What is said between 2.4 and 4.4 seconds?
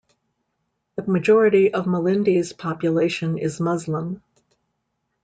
population is Muslim.